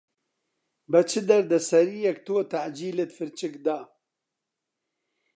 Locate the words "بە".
0.91-1.01